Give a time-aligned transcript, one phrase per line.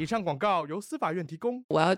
[0.00, 1.62] 以上广告由司法院提供。
[1.68, 1.94] 我要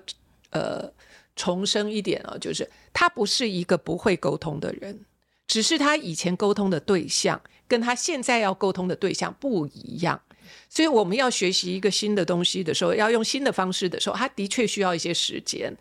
[0.50, 0.92] 呃
[1.36, 5.04] 重申一点啊，就是他不是一个不会沟通的人，
[5.46, 10.20] 只是他以前沟通的对象跟他现在要沟通的对象不一样。
[10.68, 15.72] 所以我们要学习一个新的东西的时候，要用新的方式的时候，他的确需要一些时间。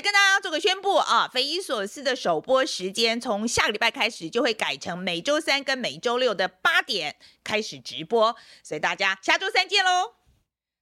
[0.00, 10.14] 来跟大家做个宣布啊，匪夷所思的首播时间从下个礼拜开始就会改成每周三跟每周六的八点开始直播，所以大家下周三见喽！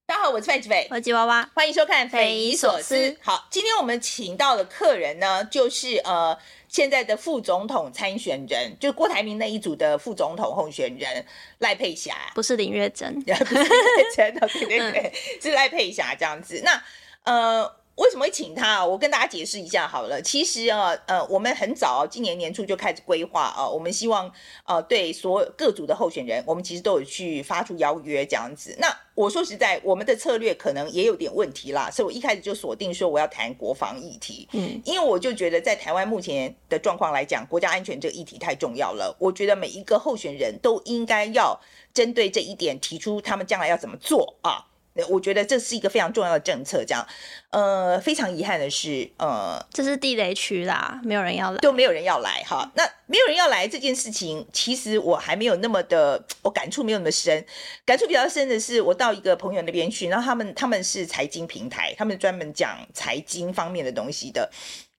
[0.06, 2.94] 大家好，我是范志斐，我是吉娃娃，欢迎收看《匪夷所思》。
[3.20, 11.26] 好，今天我们请到的客人呢，就是呃现在的副总统参选人，就是郭台铭那一组的副总统候选人
[11.58, 14.34] 赖佩霞，不是林月珍， 不是林月珍，
[14.68, 15.12] 对对对，
[15.42, 16.62] 是赖佩霞这样子。
[16.64, 16.80] 那
[17.24, 17.78] 呃。
[17.98, 18.84] 为什么会请他？
[18.86, 20.22] 我跟大家解释一下好了。
[20.22, 24.30] 其实啊，呃，我们很早今年年初就开始规划啊，我们希望
[24.64, 28.76] 呃，对所有各组的候选人，我们其实都有去发出邀约这样子。
[28.78, 39.12] 那我说实在，我们的策略可能也有点问题啦，所以我一开始就锁定说我要谈国防议题，嗯，因为我就觉得在台湾目前的状况来讲，国家安全这个议题太重要了。
[39.18, 41.60] 我觉得每一个候选人都应该要
[41.92, 44.66] 针对这一点提出他们将来要怎么做啊。
[45.08, 47.06] 我觉得这是一个非常重要的政策，这样，
[47.50, 52.70] 呃，非常遗憾的是，呃，这是地雷区啦，没有人要来，都没有人要来哈。
[52.74, 57.44] 那没有人要来这件事情，其实我还没有那么的，我感触没有那么深。
[57.84, 64.50] 感触比较深的是，我到一个朋友那边去，然后他们他们是财经平台，他们专门讲财经方面的东西的。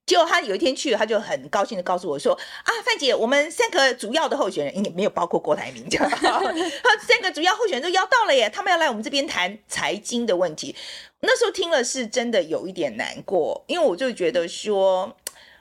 [0.09, 2.33] 结果他有一天去，他就很高兴的告诉我说
[2.65, 10.75] ：“啊，范姐，我们三个主要的候选人，应该没有包括郭台铭，这样，他三个主要候选人都邀到了耶，他们要来我们这边谈财经的问题。”
[11.21, 15.15] 那时候听了是真的有一点难过，因为我就觉得说，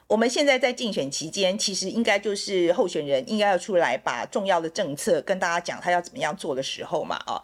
[0.07, 7.39] 我们现在在竞选期间，其实应该就是候选人应该要出来把重要的政策跟大家讲，他要怎么样做的时候嘛，啊，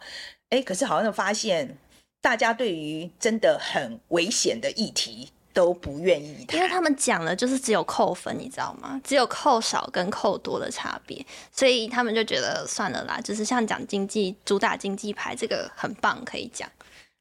[0.50, 1.78] 哎，可是好像发现
[2.20, 5.28] 大家对于真的很危险的议题。
[5.56, 9.00] 都不愿意谈，因为他们讲了就是只有扣分，你知道吗？
[9.02, 13.18] 只有扣少跟扣多的差别，所以他们就觉得算了啦。
[13.24, 16.70] 就是像讲经济，主打经济牌，这个很棒，可以讲。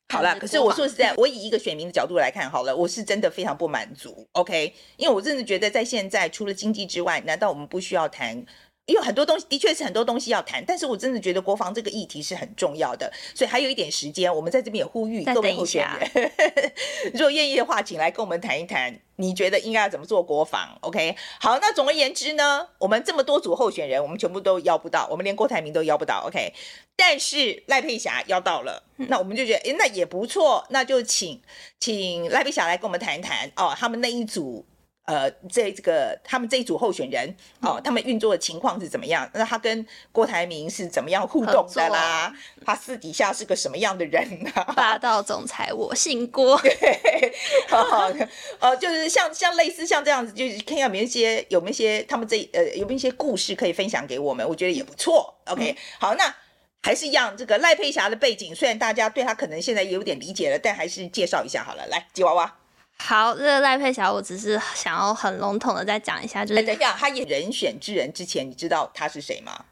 [0.10, 4.28] 好了，可是我说实在，我以一个选民的角度来看，好了，我是真的非常不满足。
[4.34, 8.46] OK，因为我真的觉得在现在，除了经济之外，难道我们不需要谈？
[8.86, 16.32] 因为很多东西的确是很多东西要谈，但是我真的觉得国防这个议题是很重要的，所以还有一点时间，我们在这边也呼吁各位候选人，
[17.14, 26.54] 如果愿意的话，请来跟我们谈一谈，你觉得应该要怎么做国防？OK，好，那总而言之呢，我们这么多组候选人，我们全部都邀不到，我们连郭台铭都邀不到，OK，
[26.96, 31.42] 但是赖佩霞邀到了，那我们就觉得，诶，那也不错，那就请
[31.80, 34.64] 请赖佩霞来跟我们谈一谈哦，他们那一组。
[35.06, 39.30] 呃，这这个他们这一组候选人哦，他们运作的情况是怎么样？
[39.34, 42.34] 那他跟郭台铭是怎么样互动的啦？
[42.66, 44.52] 他私底下是个什么样的人呢？
[44.76, 46.60] 霸道总裁，我姓郭。
[46.62, 47.34] 对，
[47.70, 48.12] 好，
[48.60, 54.48] 呃，就是像像类似像这样子，就是看有没有一些有没有一些他们这呃有没有一些故事可以分享给我们？
[54.48, 55.36] 我觉得也不错。
[55.46, 56.34] OK，嗯，好，那
[56.82, 61.86] 还是一样，这个赖佩霞的背景，虽然大家对她可能现在也有点理解了，但还是介绍一下好了。
[61.88, 62.56] 来，吉娃娃。
[62.98, 69.66] 好，这个赖佩霞，我只是想要很笼统的再讲一下，就是、欸、等一下，他演人选之人之前，你知道他是谁吗？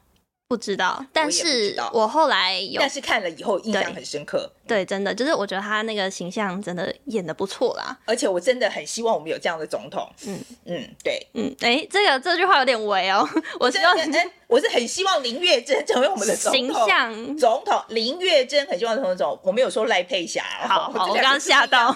[0.46, 4.52] 不知道，但是我后来有，但是看了以后印象很深刻。
[4.66, 10.10] 对，真的就是我觉得他那个形象真的演的不错啦，而且我真的很希望我们有这样的总统。
[10.26, 13.28] 嗯嗯，对，嗯，哎、欸，这个这句话有点违哦。
[13.60, 16.54] 我希望，哎，我是很希望林月珍成为我们的总统。
[16.54, 20.42] 形象总统林月珍很希望成为总统，我没有说赖佩霞。
[20.66, 21.94] 好，好，我刚刚吓到，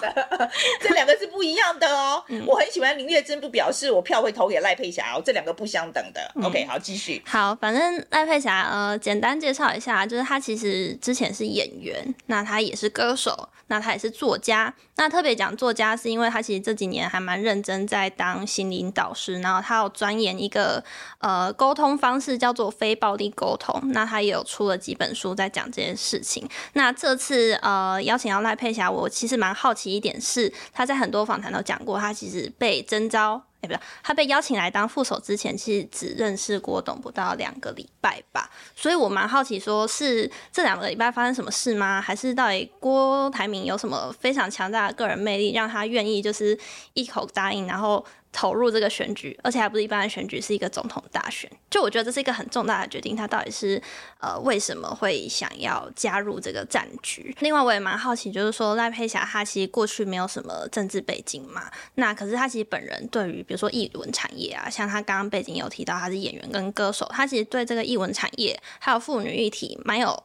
[0.79, 2.23] 这两个是不一样的哦。
[2.29, 6.31] 嗯、我很喜欢林月珍，不表示我票会投给赖佩霞哦，这两个不相等的。
[6.35, 7.21] 嗯、OK，好，继续。
[7.25, 12.58] 好，反正赖佩霞，呃，简单介绍一下，就是他其实之前是演员，那他。
[12.59, 14.73] 他也是歌手，那他也是作家。
[14.97, 20.83] 那特别讲作家，是因为他其实这几年还蛮认真在当心灵导师，然后他有钻研一个
[21.19, 26.45] 呃沟通方式，叫做《非暴力沟通》，那他也有出了几本书在讲这件事情。
[26.73, 33.41] 那这次呃邀请到赖佩霞，我其实蛮好奇一点是，他在很多访谈都讲过，他其实被征召。
[33.61, 42.01] 哎，不是，他被邀请来当副手之前，其实只认识郭董不到两个礼拜吧，所以我蛮好奇，说是这两个礼拜发生什么事吗？
[42.01, 46.57] 还是到底郭台铭有什么非常强大的个人魅力，让他愿意就是
[46.93, 48.05] 一口答应，然后。
[48.31, 51.49] 投入这个选举，而且还不是一般的选举，是一个总统大选。
[51.69, 53.81] 就我觉得这是一个很重大的决定，他到底是
[54.19, 57.35] 呃为什么会想要加入这个战局？
[57.39, 70.23] 另外，我也蛮好奇，就是说赖佩霞他其实过去没有什么政治背景嘛，那可是他其实本人对于比如说艺文产业啊，像他刚刚背景有提到他是演员跟歌手，他其实对这个艺文产业还有妇女议题蛮有。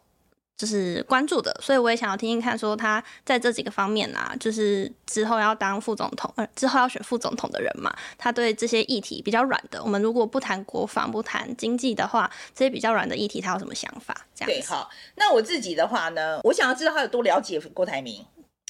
[0.56, 14.14] 就是关注的，所以我也想要听听看，说他在这几个方面啊，就是之后要当副总统，呃，之后要选副总统的人嘛，他对这些议题比较软的，我们如果不谈国防、不谈经济的话，这些比较软的议题，他有什么想法？
[14.34, 14.60] 这样子。
[14.60, 18.24] 对，好，那我自己的话呢，我想要知道他有多了解郭台铭。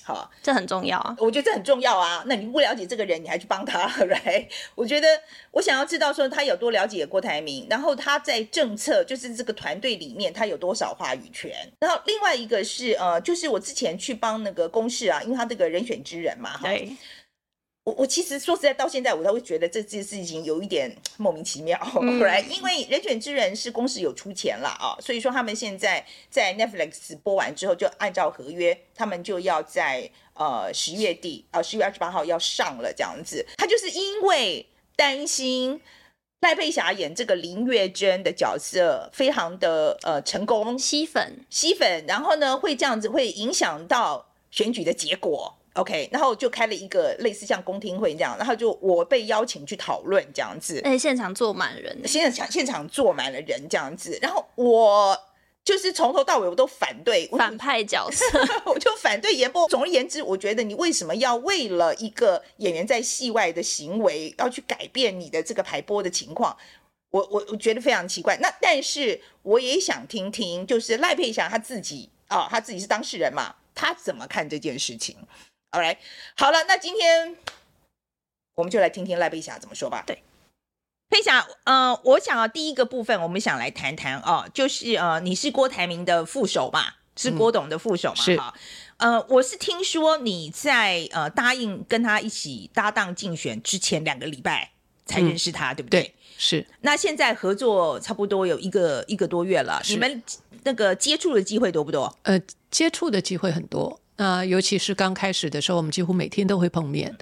[0.06, 1.16] 好，这很重要啊！
[1.18, 2.22] 我觉得这很重要啊。
[2.26, 4.46] 那你不了解这个人，你还去帮他， right？
[4.74, 5.08] 我觉得
[5.50, 11.50] 我想要知道说他有多了解郭台铭，然后他在政策就是这个团队里面他有多少话语权。
[11.80, 16.68] 然后另外一个是呃，就是我之前去帮那个公示啊，因为他这个人选之人嘛，哈。
[17.84, 22.46] 我我其实说实在，到现在我都会觉得这件事情有一点 莫名其妙，嗯， right?
[22.48, 33.44] 因为人选之人是公司有出钱了啊，所以说他们现在在 Netflix 播完之后，就按照合约，他们就要在呃十月底啊十月二十八号要上了这样子。
[33.58, 34.66] 他就是因为
[34.96, 35.78] 担心
[36.40, 45.58] 赖佩霞演这个林月娟的角色非常的呃成功吸粉吸粉，然后呢会这样子会影响到选举的结果。
[45.74, 55.18] OK，然后就开了一个类似像公听会这样，然后就我被邀请去讨论这样子，哎，现场坐满人，现场现场坐满了人这样子，然后我
[55.64, 58.24] 就是从头到尾我都反对反派角色，
[58.66, 59.66] 我就反对演播。
[59.68, 66.56] 总而言之，我觉得你为什么要为了一个演员在戏外的行为，要去改变你的这个排播的情况？
[67.10, 68.36] 我我我觉得非常奇怪。
[68.40, 75.16] 那但是我也想听听，就是赖佩霞他自己啊，他自己是当事人嘛，他怎么看这件事情？
[75.74, 75.98] 好来，
[76.36, 77.34] 好了，那今天
[78.54, 80.04] 我们就来听听赖佩霞怎么说吧。
[80.06, 80.22] 对，
[81.10, 88.14] 佩霞，呃，我想啊第一个部分，我们想来谈谈哦，就是呃，你是郭台铭的副手嘛，是郭董的副手嘛？
[88.14, 88.40] 嗯、是。
[88.98, 94.70] 呃，我是听说你在呃答应跟他一起搭档竞选之前两个礼拜
[95.04, 96.02] 才认识他，嗯、对不对？
[96.02, 96.64] 对，是。
[96.82, 100.22] 那现在合作差不多有一个一个多月了，你们
[100.62, 102.16] 那个接触的机会多不多？
[102.22, 104.00] 呃，接触的机会很多。
[104.16, 107.16] 那、呃、尤其是刚开始的时候，我们几乎每天都会碰面。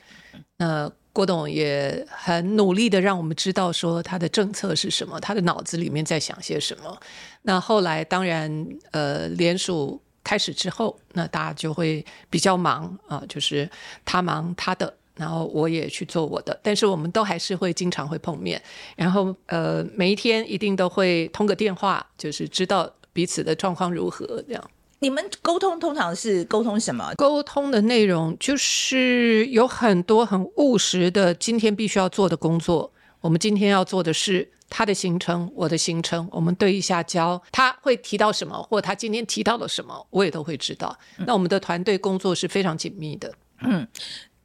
[0.58, 7.00] 那、呃、郭董也很努力的让我们知道说他的政策是什么，他的脑子里面在想些什么。
[7.42, 13.68] 那后来当然，呃，联署开始之后，那大家就会比较忙啊、呃，就是
[14.04, 16.58] 他忙他的，然后我也去做我的。
[16.62, 18.62] 但是我们都还是会经常会碰面，
[18.96, 24.70] 然后呃，每一天一定都会通个电话，就是知道彼此的状况如何这样。
[25.02, 27.12] 你们沟通通常是沟通什么？
[27.16, 32.92] 沟通的内容就是有很多很务实的，今天必须要做的工作。
[33.20, 40.96] 我们今天要做的是他的行程，我的行程，我们对一下焦，他会提到什么，或他今天提到了什么，我也都会知道。
[41.18, 43.34] 嗯、那我们的团队工作是非常紧密的。
[43.62, 43.84] 嗯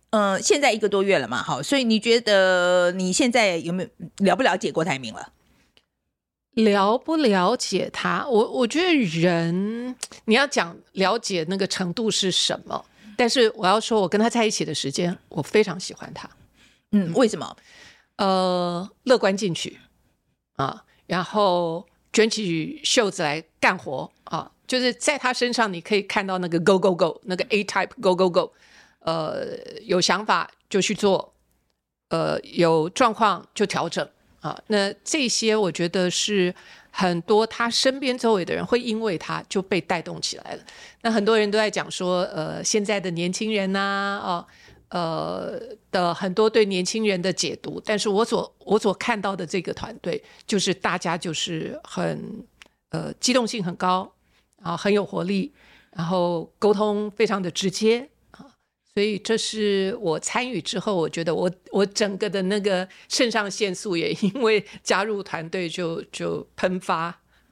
[0.10, 3.90] 嗯、呃，现在一个多月了嘛，好，所以你觉得你现在有没有
[4.26, 5.34] 了不了解郭台铭了？
[6.58, 8.28] 了不了解他？
[8.28, 12.84] 我我觉得人你要讲了解那个程度是什么？
[13.16, 16.30] 但是我要说，我跟他在一起的时间，我非常喜欢他。
[16.92, 17.56] 嗯，为什么？
[18.18, 19.78] 呃，乐观进取
[20.56, 28.52] 啊，然后卷起袖子来干活啊，就是在他身上你可以看到那个 go go go，那个 A type go go go。
[29.02, 31.34] 呃，有想法就去做，
[32.10, 34.08] 呃，有状况就调整。
[34.42, 36.54] 啊，那这些我觉得是
[36.92, 40.64] 很多他身边周围的人会因为他就被带动起来了。
[41.02, 44.48] 那很多人都在讲说，呃，现在的年轻人呐，哦，
[44.90, 45.60] 呃
[45.92, 47.82] 的很多对年轻人的解读。
[47.84, 52.46] 但是我所我所看到的这个团队，就是大家就是很
[52.90, 54.12] 呃机动性很高，
[54.62, 55.52] 啊很有活力，
[55.92, 58.10] 然后沟通非常的直接。
[58.98, 67.10] 所以这是我参与之后，我觉得我我整个的那个肾上腺素也 因为加入团队就就喷发，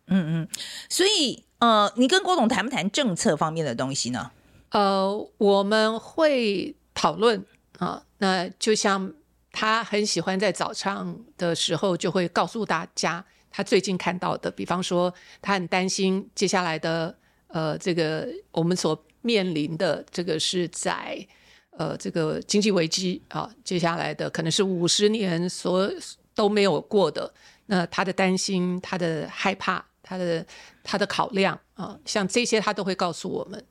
[0.07, 0.47] 嗯嗯。
[0.89, 4.31] 所以呃，你跟郭董谈不谈政策方面的东西呢？
[4.71, 7.45] 呃，我们会讨论
[7.77, 8.01] 啊。
[8.17, 9.13] 那就像
[9.51, 17.15] 他很喜欢在早上的时候就会告诉大家他最近看到的，比方说他很担心接下来的
[17.49, 21.27] 呃这个我们所面临的这个是在
[21.71, 25.91] 呃这个经济危机啊，接下来的可能是五十年所
[26.33, 27.33] 都没有过的，
[27.65, 29.83] 那他的担心，他的害怕。
[30.07, 30.45] 他的
[30.83, 33.65] 他的考量啊，像这些他都会告诉我们。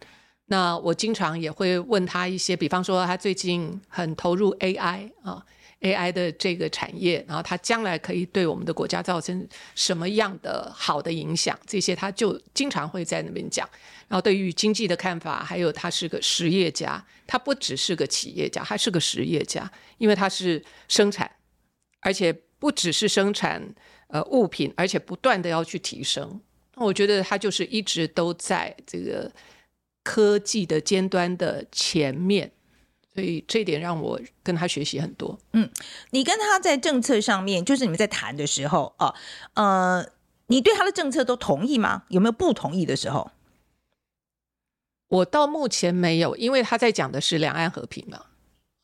[0.46, 5.46] 那我经常也会问他一些，比方说他最近很投入 AI 啊
[5.84, 13.68] ，AI 的这个产业，然后它将来可以对我们的国家造成什么样的好的影响，这些他就经常会在那边讲。
[14.08, 21.30] 然后对于经济的看法，还有他是个实业家，他不只是个企业家，他是个实业家，因为他是生产，
[22.00, 23.74] 而且不只是生产。
[24.08, 26.40] 呃，物品，而且不断的要去提升，
[26.76, 29.28] 我觉得他就是一直都在这个
[30.04, 32.52] 科技的尖端的前面，
[33.14, 35.38] 所以这一点让我跟他学习很多。
[35.52, 35.70] 嗯，
[36.10, 39.14] 你跟他在政策上面，就是你们在谈的时候啊，
[39.54, 40.06] 呃，
[40.48, 42.04] 你对他的政策都同意吗？
[42.08, 43.30] 有没有不同意的时候？
[45.08, 48.26] 我到目前没有，因为他在讲的是两岸和平嘛，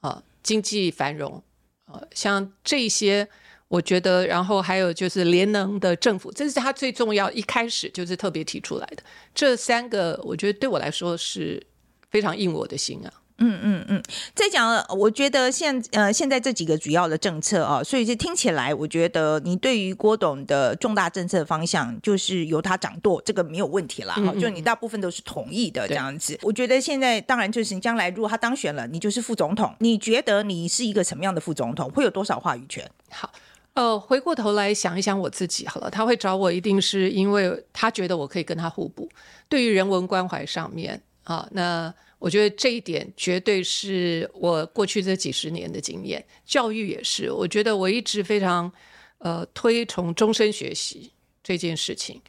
[0.00, 1.42] 啊，经济繁荣，
[1.86, 3.28] 啊，像这些。
[3.70, 9.02] 我觉得，然后还有就是联能的政府，这是他最重要，一开始就是特别提出来的。
[9.32, 11.64] 这三个，我觉得对我来说是
[12.10, 13.12] 非常应我的心啊。
[13.40, 14.02] 嗯嗯嗯，
[14.34, 24.14] 再讲，我觉得现呃现在这几个主要的政策啊，所以就听起来，我觉得你对于郭董的重大政策方向，就是由他掌舵，这个没有问题啦。
[24.14, 26.38] 哈、嗯嗯，就你大部分都是同意的这样子。
[26.42, 31.90] 我觉得现在当然就是你将来如果他当选了，你就是副总统，你觉得你是一个什么样的副总统？
[31.90, 32.88] 会有多少话语权？
[33.10, 33.30] 好。
[33.74, 39.08] 呃，回过头来想一想我自己好了，他会找我，一定是因为他觉得我可以跟他互补。
[39.48, 46.24] 对于人文关怀上面啊，那我觉得这一点绝对是我过去这几十年的经验。
[46.44, 48.70] 教育也是，我觉得我一直非常
[49.18, 51.10] 呃推崇终身学习
[51.42, 52.20] 这件事情。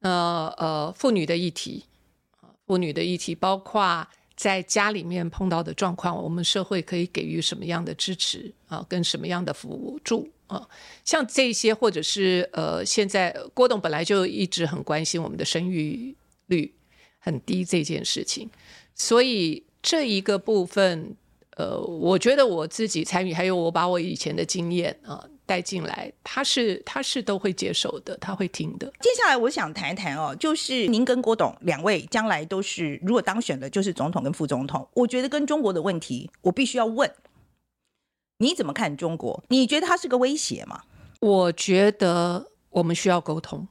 [0.00, 1.84] 那呃，妇女的议题
[2.40, 10.28] 啊，妇女的议题，包括在家里面碰到的状况，我们社会可以给予什么样的支持啊，跟什么样的辅助。
[10.46, 10.68] 啊，
[11.06, 16.14] 像这些，或者是呃，现在郭董本来就一直很关心我们的生育
[16.46, 16.70] 率
[17.18, 18.50] 很低这件事情，
[18.94, 21.16] 所以这一个部分，
[21.56, 28.90] 呃，我觉得我自己参与，还有我把我以前的经验啊带进来，他是他是都会接受的，他会听的。
[29.00, 37.12] 接下来我想谈一谈哦，就是您跟郭董两位将来都是如果当选的，就是总统跟副总统，我觉得跟中国的问题，我必须要问。
[38.38, 39.44] 你怎么看中国？
[39.48, 40.82] 你觉得他是个威胁吗？
[41.20, 43.66] 我觉得我们需要沟通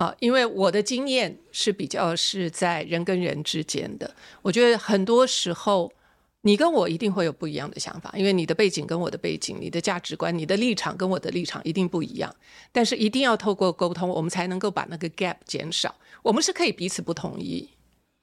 [0.00, 4.14] 啊，因为我的经验是比较是在人跟人之间的。
[4.40, 5.92] 我觉得很多时候
[6.40, 12.34] 你跟我一定会有不一样的想法，因为你的背景跟我的背景，你的价值观、你的立场跟我的立场一定不一样。
[12.72, 15.94] 但是一定要透过沟通，我们才能够把那个 gap 减少。
[16.22, 17.68] 我们是可以彼此不同意，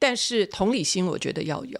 [0.00, 1.78] 但是同理心我觉得要有，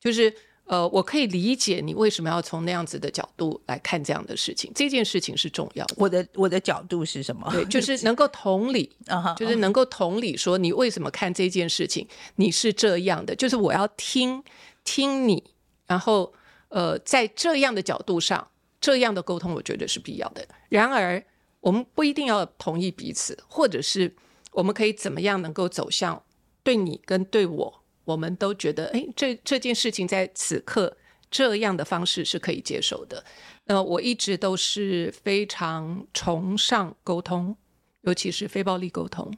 [0.00, 0.34] 就是。
[0.68, 5.94] 呃，我可以理解你为什么要从那样子的角度来看这样的事情，这件事情是重要的。
[5.96, 7.50] 我的我的角度是什么？
[7.50, 8.94] 对，就 是能够同理，
[9.38, 12.06] 就是能够同理说你为什么看这件事情，
[12.36, 14.44] 你是这样的，就是我要听
[14.84, 15.42] 听你，
[15.86, 16.34] 然后
[16.68, 18.46] 呃，在这样的角度上，
[18.78, 20.46] 这样的沟通，我觉得是必要的。
[20.68, 21.24] 然而，
[21.60, 24.14] 我们不一定要同意彼此，或者是
[24.52, 26.22] 我们可以怎么样能够走向
[26.62, 27.82] 对你跟对我。
[28.08, 30.96] 我们都觉得，哎，这这件事情在此刻
[31.30, 33.22] 这样的方式是可以接受的。
[33.66, 37.54] 那我一直都是非常崇尚沟通，
[38.00, 39.30] 尤其是非暴力沟通。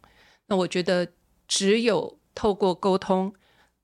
[0.46, 1.04] 那我觉得，
[1.48, 3.34] 只有透过沟通、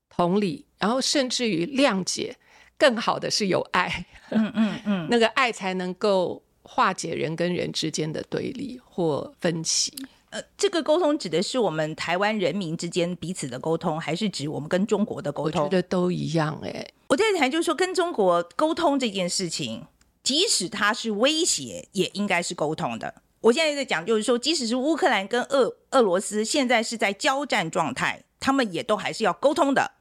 [0.09, 2.37] 同理，然后甚至于谅解，
[2.79, 4.07] 更好的是有爱。
[4.31, 9.93] 嗯嗯嗯，那个爱才能够化解人跟人之间的对立或分歧。
[10.37, 15.65] 呃，这个沟通指的是我们台湾人民之间彼此的沟通，还是指我们跟中国的沟通？
[15.65, 16.87] 我觉得都一样哎。
[17.09, 19.87] 我在谈就是说，跟中国沟通这件事情，
[20.23, 23.23] 即使它是威胁，也应该是沟通的。
[23.41, 29.93] 我现在在讲就是说，即使是乌克兰跟俄俄罗斯现在是在交战状态，他们也都还是要沟通的。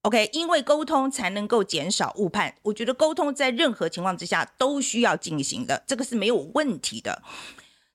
[0.00, 2.56] OK，因为沟通才能够减少误判。
[2.62, 7.22] 我觉得沟通在任何情况之下都需要进行的，这个是没有问题的。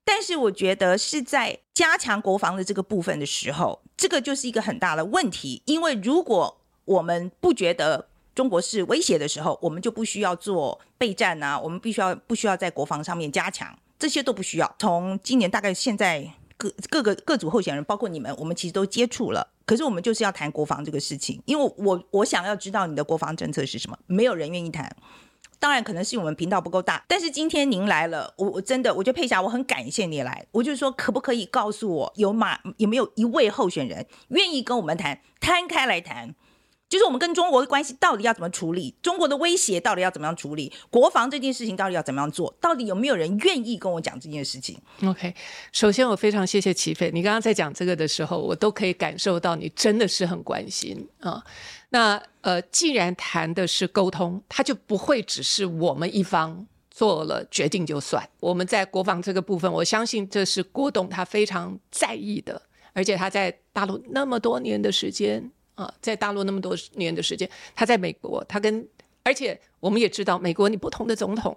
[0.10, 5.62] 但是我觉得是在加强国防的这个部分的时候，这个就是一个很大的问题。
[5.66, 14.76] 因为如果我们不觉得中国是威胁的时候，我们就不需要做备战啊，我们必须要不需要在国防上面加强，这些都不需要。
[14.80, 19.46] 从今年大概现在各各个各组候选人，包括你们，我们其实都接触了。
[19.66, 24.90] 可是我们就是要谈国防这个事情，因为我我想要知道你的国防政策是什么，没有人愿意谈。
[25.60, 30.46] 当然可能是我们频道不够大，但是今天您来了，我我真的我觉得佩霞，我很感谢你来。
[30.52, 36.36] 我就说，可不可以告诉我有马有没有一位候选人愿意跟我们谈，摊开来谈？
[36.90, 38.96] 就是我们跟中国的关系到底要怎么处理？
[39.02, 40.72] 中国的威胁到底要怎么样处理？
[40.90, 42.56] 国防这件事情到底要怎么样做？
[42.62, 45.36] 到底有没有人愿意跟我讲这件事情？OK，
[45.74, 51.44] 首先我非常谢谢齐飞，你刚刚在讲这个的时候，我都可以感受到你真的是很关心啊。
[51.90, 58.28] 那呃，既然谈的是沟通，它就不会只是我们一方做了决定就算。
[58.40, 62.62] 我们在国防这个部分，我相信这是郭董他非常在意的，
[62.94, 65.52] 而且他在大陆那么多年的时间。
[65.76, 68.84] 啊，在大陆那么多年的时间，他在美国，他跟
[69.22, 71.56] 而且我们也知道，美国你不同的总统，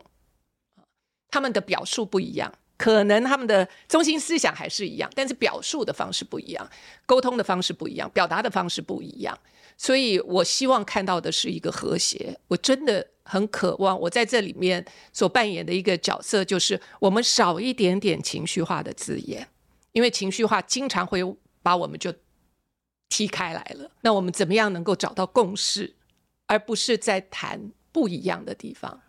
[1.30, 6.68] 他们的表述不一样，可能他们的中心思想还是一样，但是表述的方式不一样，
[7.06, 9.38] 沟通的方式不一样，表达的方式不一样。
[9.80, 12.38] 所以我希望看到的是一个和谐。
[12.48, 19.48] 我真的很渴望，我在这里面所扮演的一个角色，就是我们少一点点情绪化的字眼，
[19.92, 21.20] 因为情绪化经常会
[21.62, 22.12] 把我们就。
[23.12, 25.96] 踢开来了，那我们怎么样能够找到共识，
[26.46, 29.00] 而不是在谈不一样的地方？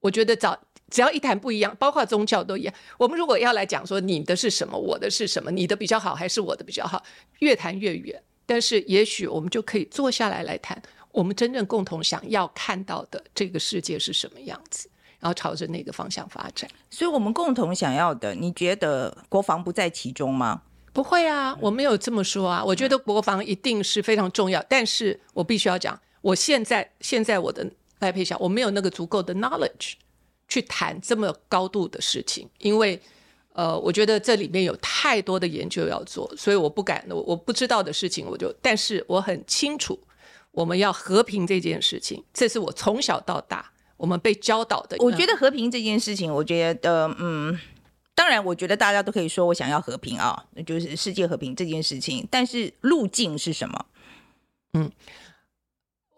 [0.00, 0.58] 我觉得找
[0.88, 2.74] 只要一谈不一样，包括宗教都一样。
[2.96, 7.04] 我们如果要来讲说你的是什么，我的是什么，你的比较好还是我的比较好，
[7.40, 8.22] 越谈越远。
[8.50, 14.90] 但是也许我们就可以坐下来来谈，我们真正共同想要看到的这个世界是什么样子，
[15.20, 16.68] 然后朝着那个方向发展。
[16.90, 20.62] 所以，我们共同想要的，你觉得国防不在其中吗？
[20.92, 22.64] 不会啊，我没有这么说啊。
[22.64, 27.64] 我觉得国防一定是非常重要，但是我必须要讲，我现在现在我的
[28.00, 29.92] 赖佩霞，我没有那个足够的 knowledge
[30.48, 33.00] 去谈这么高度的事情，因为
[33.52, 39.98] 呃，我觉得这里面有太多的研究要做，所以我不敢，我我不知道的事情，我就，但是我很清楚，
[40.52, 44.96] 我们要和平这件事情，这是我从小到大我们被教导的。
[45.00, 47.58] 我觉得和平这件事情，我觉得嗯。
[48.12, 52.28] 当然，我觉得大家都可以说我想要和平啊，那就是世界和平这件事情。
[52.30, 53.86] 但是路径是什么？
[54.74, 54.92] 嗯，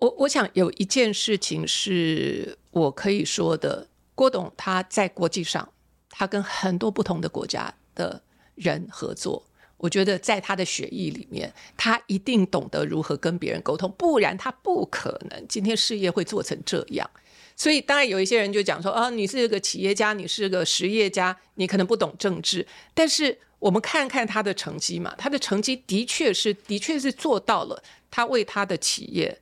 [0.01, 3.87] 我我想有一件事情是我可以说的。
[4.17, 5.72] 郭董他在国际上，
[6.13, 8.23] 他跟很多不同的国家的
[8.55, 9.43] 人合作。
[9.79, 17.11] 我觉得在他的血液里面，他一定懂得如何跟别人沟通，不然他不可能今天事业会做成这样。
[17.57, 22.65] 所以，当然有一些人就讲说啊，你是个企业家，你是个实业家，你可能不懂政治。
[22.95, 29.37] 但是我们看看他的成绩嘛，他的成绩的确是，的确是做到了，他为他的企业，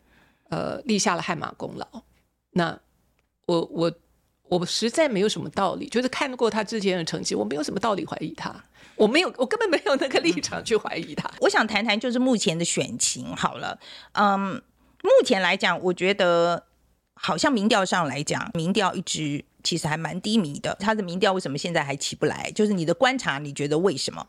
[0.48, 1.86] 呃，立下了汗马功劳。
[2.52, 2.80] 那
[3.46, 3.92] 我我
[4.50, 8.54] 我实在没有什么道理，就是看过他之前的成绩，我没有什么道理怀疑他，
[8.96, 11.30] 我没有，我根本没有那个立场去怀疑他。
[11.40, 13.78] 我想谈谈就是目前的选情好了，
[14.12, 14.38] 嗯，
[15.02, 16.66] 目前来讲，我觉得。
[17.22, 20.74] 好像民调上来讲，民调一直其实还蛮低迷的。
[20.80, 22.50] 他的民调为什么现在还起不来？
[22.54, 24.26] 就是你的观察，你觉得为什么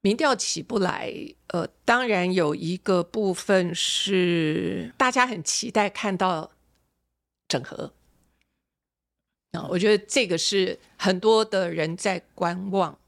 [0.00, 1.12] 民调起不来？
[1.48, 6.50] 呃，当然有一个部分是大家很期待看到
[7.46, 7.92] 整合。
[9.54, 12.98] 啊，我觉得这个是很多的人在观望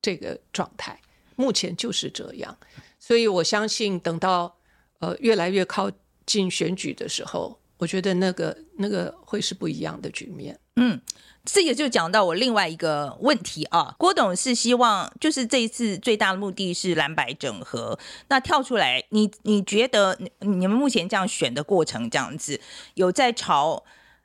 [0.00, 0.98] 这个状态，
[1.36, 2.56] 目前就是这样。
[2.98, 4.56] 所以我相信等到
[5.00, 5.90] 呃越来越靠
[6.26, 7.58] 近选举的时候。
[7.78, 10.56] 我觉得那个那个会是不一样的局面。
[10.76, 11.00] 嗯，
[11.44, 13.96] 这个就讲到我另外一个问题啊。
[13.98, 17.98] 郭董是希望，就是这一次最大的目的是蓝白整合。
[18.28, 22.60] 那跳出来，你你觉得你们目前这样选的过程，这样子
[22.94, 23.82] 有在朝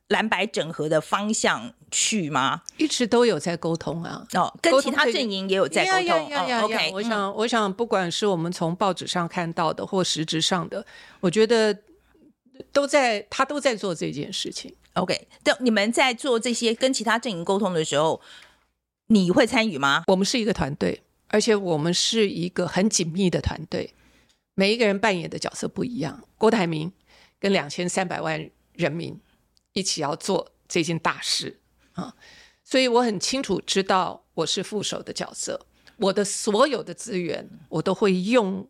[0.10, 2.62] 蓝白整合的方向去吗？
[2.78, 4.26] 一直都有在沟通啊。
[4.34, 6.34] 哦，跟其他阵营也有在沟通。
[6.34, 10.86] 哦，OK，我想，我想，不管是我们从报纸上看到的，或实质上的，
[11.20, 11.78] 我觉得。
[12.72, 14.76] 都在，他都在做这件事情。
[14.94, 18.20] OK，但你们在做这些跟其他阵营沟通的时候，
[19.10, 20.02] 你会参与吗？
[20.08, 23.94] 我们是一个团队，而且我们是一个很紧密的团队，
[24.56, 26.24] 每一个人扮演的角色不一样。
[26.36, 26.92] 郭台铭
[27.40, 29.16] 跟两千三百万人民
[29.78, 31.60] 一起要做这件大事
[31.94, 32.16] 啊，
[32.64, 38.68] 所以我很清楚知道我是副手的角色，我的所有的资源我都会用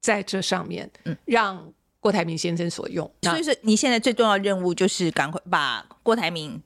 [0.00, 1.72] 在这上面，嗯，让。
[2.02, 6.58] 郭台铭先生所用，所以说你现在最重要的任务就是赶快把郭台铭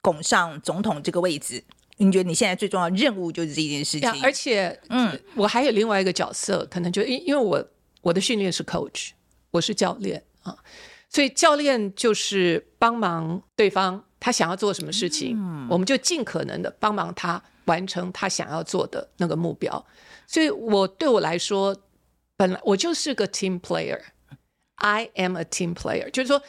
[0.00, 1.62] 拱上总统这个位置。
[1.98, 4.10] 你觉得你现在最重要的任务就是这件事情？
[4.22, 7.62] 而且，嗯，我还有另外一个角色，可能就因因为我
[8.00, 9.10] 我的训练是 coach，
[9.50, 10.56] 我是教练啊，
[11.10, 19.86] 所以教练就是帮忙对方他想要做什么事情，嗯，我们就尽可能的帮忙他完成他想要做的那个目标。
[20.26, 21.76] 所以我对我来说，
[22.36, 24.00] 本来我就是个 team player。
[24.80, 26.40] I am a team player，就是说，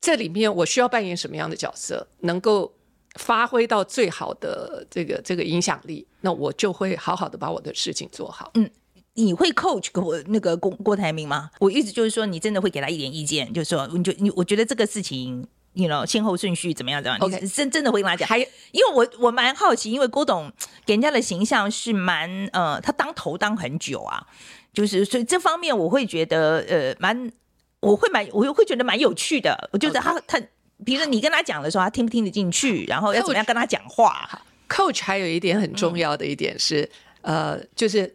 [0.00, 2.74] 这里面我需要扮演什么样的角色，能够
[3.14, 8.50] 发挥到最好的这个这个影响力，那我就会好好的把我的事情做好。
[8.54, 8.68] 嗯，
[9.14, 11.50] 你会 coach 我那个郭郭台铭吗？
[11.58, 15.46] 我意思就是说，你真的会给他一点意见，就是说，你就你我觉得这个事情。
[15.72, 17.00] 你 you know 先后顺序怎么样？
[17.00, 18.28] 怎么样？OK，你真真的会跟他讲。
[18.28, 20.50] 还因为我我蛮好奇，因为郭董
[20.84, 24.26] 给人家的形象是蛮呃，他当头当很久啊，
[24.72, 27.30] 就是所以这方面我会觉得呃蛮，
[27.78, 29.70] 我会蛮我会觉得蛮有趣的。
[29.72, 30.40] 我觉得他.他，
[30.84, 34.28] 比如说你跟他讲的时候，他听不听得进去，然后要怎么样跟他讲话。
[34.68, 36.82] Coach 还有一点很重要的一点是，
[37.22, 38.12] 嗯、呃，就是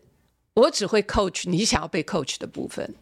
[0.56, 2.94] 我只会 coach 你想要被 coach 的部分，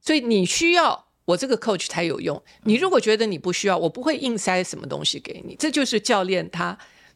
[0.00, 1.04] 所以你需要。
[1.28, 2.42] 我这个 coach 才有用。
[2.64, 5.54] 你如果觉得你不需要，我不会硬塞什么东西给你。
[5.58, 6.74] 这就是教练他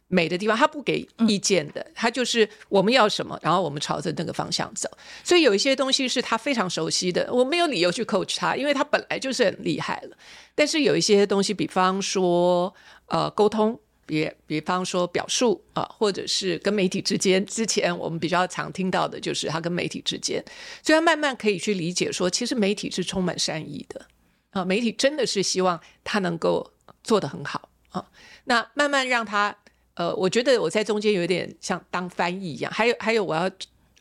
[0.08, 4.86] 美的地方，他不给意见的，他就是我们要什么，然后我们朝着那个方向走。
[5.24, 10.16] 所以有一些东西是他非常熟悉的，我没有理由去 coach 他，因为他本来就是很厉害了。
[10.54, 12.74] 但是有一些东西，比方说
[13.06, 20.44] 呃沟通，比比方说表述啊，或者是跟媒体之间，之前我们比较常听到的就是他跟媒体之间，
[20.82, 24.06] 所以他慢慢可以去理解说，其实媒体是充满善意的
[24.50, 28.04] 啊，媒体真的是希望他能够做得很好啊。
[28.44, 29.56] 那慢慢让他
[29.94, 33.50] 呃，我觉得我在中间有点像当翻译一样，还有还有我要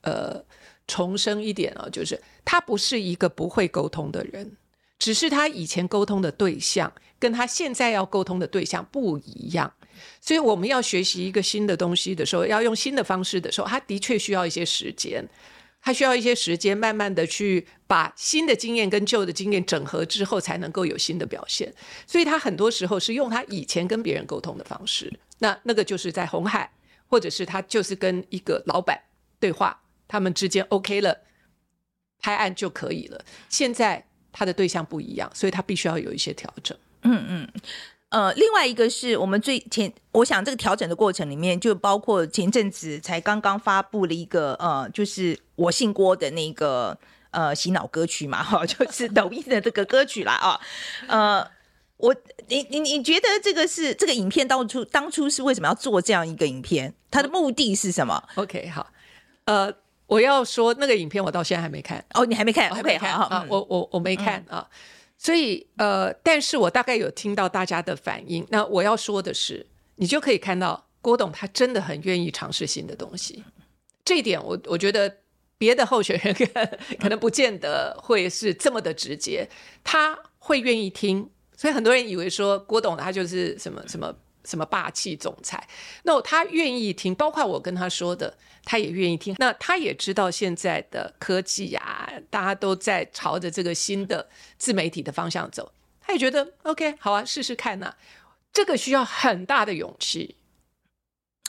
[0.01, 0.43] 呃
[0.87, 4.57] 重申一点啊，就是他不是一个不会沟通的人，
[4.97, 9.71] 只是他以前沟通的对象跟他现在要沟通的对象不一样。
[10.19, 15.27] 所以我们要学习一个新的东西的时候，要用新的方式的时候，他的确需要一些时间，
[15.81, 21.73] 他需要一些时间，慢慢的去把新的经验跟旧的经验整合之后，才能够有新的表现。
[22.05, 26.71] 所以他很多时候是用他以前跟别人沟通的方式，那那个就是在红海，
[27.07, 28.99] 或者是他就是跟一个老板
[29.39, 31.17] 对话，他们之间 OK 了，
[32.19, 33.25] 拍案就可以了。
[33.49, 36.77] 现在他的对象不一样，所以他必须要有一些调整。
[37.01, 37.49] 嗯嗯。
[38.11, 46.97] 呃，另外一个是我们最前，我想这个调整的过程里面，就包括前阵子才刚刚发布了一个呃，就是我姓郭的那个
[47.31, 50.59] 呃洗脑歌曲嘛，哈， 就是抖音的这个歌曲啦啊，
[51.07, 51.47] 呃，
[51.95, 52.13] 我
[52.49, 56.93] 你你你觉得这个是这个影片当初当初是为什么要做这样一个影片？
[57.09, 58.91] 它的目的是什么？OK，好，
[59.45, 59.73] 呃，
[60.07, 62.69] 我要说那个影片我到现在还没看哦，你还没看？
[62.71, 64.67] 我还没看啊，嗯、我我我没看、嗯、啊。
[65.23, 68.43] 所以，呃，但是我大概有听到大家的反应。
[68.49, 69.63] 那我要说的是，
[69.97, 73.43] 你就可以看到郭董他真的很愿意尝试新的东西。
[74.03, 75.15] 这一点我，我觉得
[75.59, 76.33] 别的候选人
[76.99, 79.47] 可能 不见得会是这么的直接。
[79.83, 84.11] 他会愿意听，所以很多人以为说郭董他就是什么什么。
[84.43, 85.67] 什么霸气总裁？
[86.03, 89.35] 那他愿意听，包括我跟他说的，他也愿意听。
[89.37, 97.95] 那他也知道现在的科技啊，大家都在朝着这个新的自媒体的方向走，他也觉得 OK，好啊，试试看呐。
[98.53, 100.35] 这个需要很大的勇气。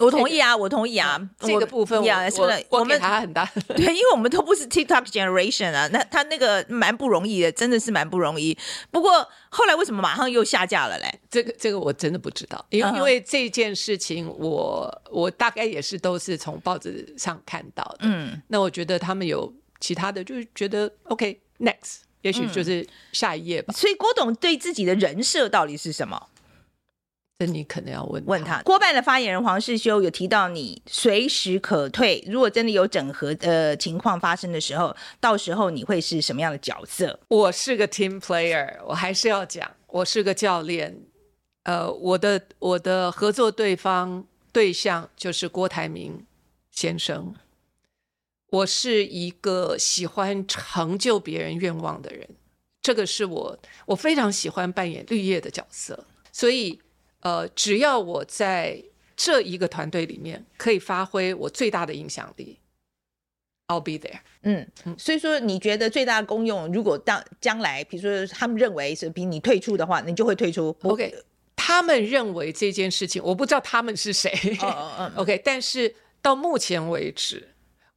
[0.01, 3.45] 我同意啊，我同意啊，这个部分我，我们他很大，
[3.77, 8.57] 对，因为我们都不是 TikTok generation 啊，那他那个蛮不容易的，真的是蛮不容易。
[8.91, 11.21] 不过后来为什么马上又下架了嘞？
[11.31, 17.99] 这个这个我真的不知道，因为因为这件事情我，我我大概也是都是从报纸上看到的。
[18.01, 23.75] 嗯，那我觉得他们有其他的，就是觉得 OK next，也许就是下一页吧。
[23.75, 26.29] 所以郭董对自己的人设到底是什么？
[27.45, 32.23] 那你可能要问问他，郭办的发言人黄世修有提到，你随时可退。
[32.29, 37.19] 如果真的有整合呃情况发生的时候，到时候你会是什么样的角色？
[37.27, 40.97] 我是个 team player，我还是要讲，我是个教练。
[41.65, 46.25] 呃，我的我的合作对方对象就是郭台铭
[46.71, 47.35] 先生。
[48.51, 52.29] 我是一个喜欢成就别人愿望的人，
[52.81, 56.81] 这个是我我非常喜欢扮演绿叶的角色，所以。
[57.23, 58.83] 呃，只要我在
[59.17, 62.59] 这一个团队里面可以发挥我最大的影响力
[63.69, 64.21] ，I'll be there。
[64.43, 70.77] 嗯，所以说你觉得最大的功用，如果当将来，比如说他们认为是比你退出的话，你就会退出。
[70.83, 71.15] OK，
[71.55, 74.33] 他们认为这件事情，我不知道他们是谁。
[74.61, 75.13] 哦哦哦。
[75.23, 77.51] OK，但是到目前为止，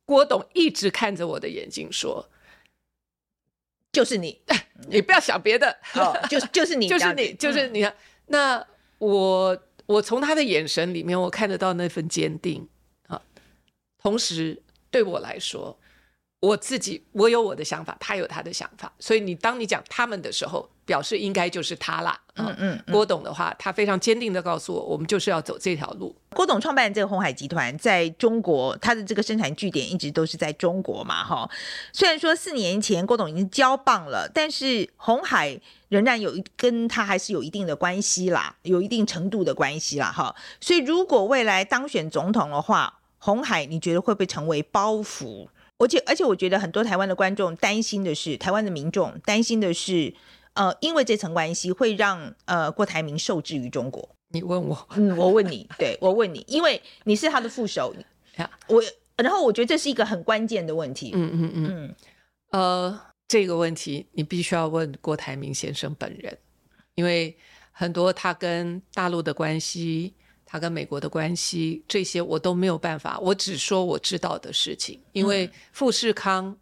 [0.06, 2.30] 郭董一直看着我的眼睛说，
[3.92, 4.40] 就是你，
[4.88, 7.90] 你不要想别的，哦，就是就是 你，就是你，就是你。
[8.28, 8.64] 那。
[9.06, 12.68] 我我从他的眼神里面，我看得到那份坚定
[13.08, 13.22] 啊。
[14.00, 15.78] 同时，对我来说，
[16.42, 22.20] 我自己我有我的想法，他有他的想法，所以你当你讲他们的时候，表示应该就是他啦。
[22.36, 26.16] 嗯嗯，嗯，郭董的话，他非常坚定的告诉我，我们就是要走这条路。
[26.32, 31.50] 郭董创办这个红海集团在中国，他的这个生产据点一直都是在中国嘛，哈。
[31.92, 40.36] 虽然说四年前郭董已经交棒了，但是红海仍然有一跟他还是有一定的关系啦，有一定程度的关系啦，哈。
[40.62, 45.48] 所以如果未来当选总统的话，红海你觉得会不会成为包袱？
[45.78, 50.14] 而且，而且，我觉得很多台湾的观众担心的是，台湾的民众担心的是，
[50.54, 54.16] 呃，因为这层关系会让呃郭台铭受制于中国。
[54.30, 57.94] 你问我，嗯，我问你，对，我问你，因为你是他的副手，
[58.68, 58.84] 我，
[59.18, 61.12] 然后我觉得这是一个很关键的问题。
[61.14, 61.96] 嗯嗯嗯嗯，
[62.52, 66.38] 呃，这个问题你必须要问郭台铭先生本人，
[66.96, 67.38] 因为
[67.72, 70.14] 很多他跟大陆的关系。
[70.56, 74.98] 他跟美国的关系，这些我都没有办法，我只说我知道的事情。
[75.12, 76.56] 因为富士康，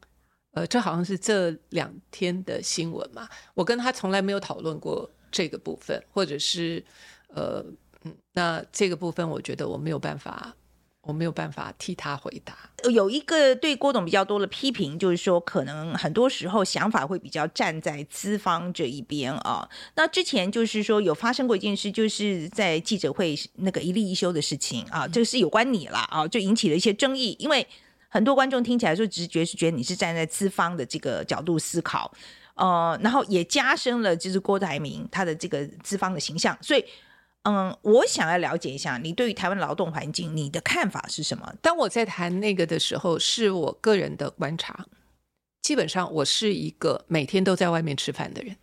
[0.54, 6.84] 呃，这好像是这两天的新闻嘛，我跟他从来没有讨论过这个部分，或者是，
[7.28, 7.64] 呃，
[8.04, 10.56] 嗯，那这个部分我觉得我没有办法。
[11.04, 12.56] 我没有办法替他回答。
[12.90, 19.68] 有一个对郭董比较多的批评，就是说可能很多时候想法会比较站在资方这一边啊。
[19.96, 27.36] 那之前就是说有发生过一件事，就是在记者会那个一例一休的事情啊，这个是有关你了啊，就引起了一些争议。
[27.38, 27.68] 因为
[28.08, 32.10] 很多观众听起来说直觉是觉得你是站在资方的这个角度思考，
[32.56, 36.86] 呃，然后也加深了就是郭台铭他的这个资方的形象，所以。
[37.44, 41.54] 嗯，我想要了解一下你对于台湾劳动环境你的看法是什么？
[41.62, 44.86] 当我在谈那个的时候，是我个人的观察。
[45.62, 48.56] 基本上，我是一个每天都在外面吃饭的人，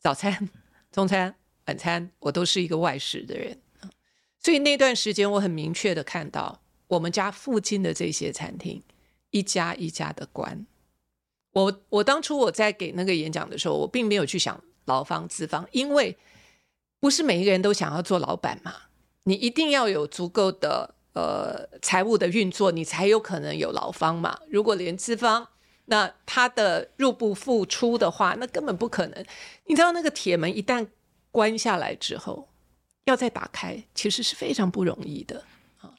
[0.00, 0.48] 早餐、
[0.92, 1.34] 中餐、
[1.66, 3.60] 晚餐，我都是一个外食的人。
[4.38, 8.80] 所以那段时间，我很明确的看到我们家附近的这些餐厅
[9.30, 10.64] 一家一家的关。
[11.54, 16.16] 我我当初我在给那个演讲的时候，我并没有去想劳方资方，因为。
[17.02, 18.72] 不是每一个人都想要做老板嘛？
[19.24, 24.38] 你一定要有足够的呃财务的运作，你才有可能有劳方嘛。
[24.48, 25.48] 如果连资方
[25.86, 29.24] 那他的入不敷出的话，那根本不可能。
[29.66, 30.86] 你知道那个铁门一旦
[31.32, 32.48] 关下来之后，
[33.06, 35.44] 要再打开，其实是非常不容易的
[35.80, 35.94] 啊。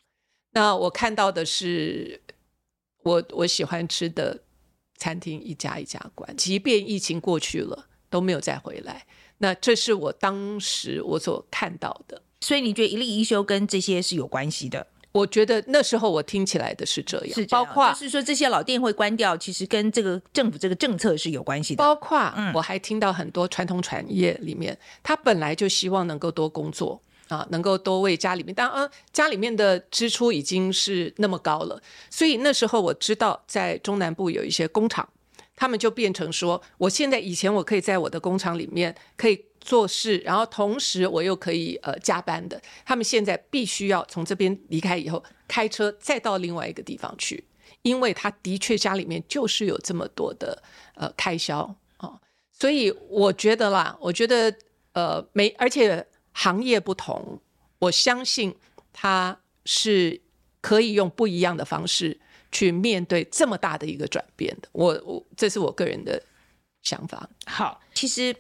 [0.52, 2.22] 那我看到的是，
[3.04, 4.42] 我我喜欢吃的
[4.96, 9.06] 餐厅一家一家关，即便疫情过去了，都没有再回来。
[9.44, 14.88] 那这是我当时我所看到的，所以你觉得一例一休跟这些是有关系的？
[15.12, 21.84] 我觉得那时候我听起来的是这样，是包括就是说这些老店会关掉，其实跟这个政府这个政策是有关系的。
[21.84, 22.18] 包括
[22.54, 35.08] 我还听到很多传统产业里面，他本来就希望能够多工作啊，能够多为家里面，当然家里面的支出已经是那么高了，所以那时候我知道在中南部有一些工厂。
[35.56, 42.62] 他们就变成说，我现在以前我可以在我的工厂里面可以做事，然后同时我又可以呃加班的。
[42.86, 47.44] 他们现在必须要从这边离开以后，开车再到另外一个地方去，
[47.84, 50.62] 因为他的确家里面就是有这么多的
[50.96, 51.60] 呃开销
[51.98, 52.20] 啊、哦。
[52.52, 54.54] 所以我觉得啦，我觉得
[54.94, 57.40] 呃没，而且行业不同，
[57.80, 58.56] 我相信
[58.92, 60.20] 他是
[60.62, 62.20] 可以用不一样的方式。
[62.54, 66.22] 去面对这么大的一个转变的，我我这是我个人的
[66.84, 67.28] 想法。
[67.46, 68.34] 好，其实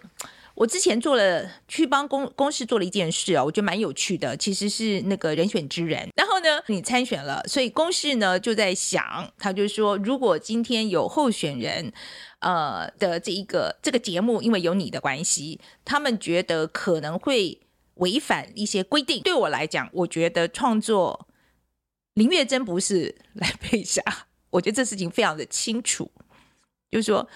[0.53, 4.37] 我之前做了去帮公公司做了一件事啊，我觉得蛮有趣的。
[4.37, 11.91] 其实是那个人选之人，然后呢，你参选了，所以公司呢就在想，他就说，如果今天有候选人，
[12.39, 17.59] 呃的这一个这个节目，因为有你的关系，他们觉得可能会
[17.95, 19.21] 违反一些规定。
[19.23, 21.27] 对我来讲，我觉得创作。
[22.13, 24.01] 林月珍不是赖佩霞，
[24.51, 26.11] 我觉得这事情非常的清楚，
[26.91, 27.27] 就是说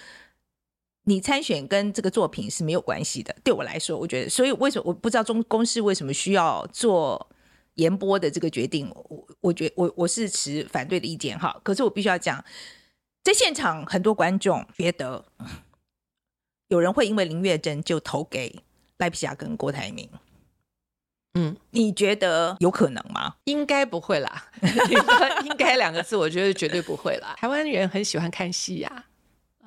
[1.03, 3.35] 你参选跟这个作品是没有关系的。
[3.43, 7.29] 对我来说，我觉得，所以为什么我不知道中公司为什么需要做
[7.75, 8.87] 延播的这个决定？
[8.93, 11.59] 我我觉得我我是持反对的意见哈。
[11.63, 12.43] 可是我必须要讲，
[13.23, 15.25] 在现场很多观众觉得，
[16.67, 18.61] 有人会因为林月珍就投给
[18.97, 20.07] 赖佩霞跟郭台铭。
[21.38, 23.36] 嗯，你觉得有可能吗？
[23.43, 24.50] 应该不会啦。
[25.45, 27.36] 应该两个字，我觉得绝对不会啦。
[27.38, 29.06] 台湾人很喜欢看戏呀，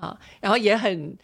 [0.00, 1.16] 啊，然后也很